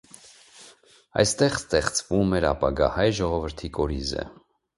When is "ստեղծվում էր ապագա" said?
1.57-2.89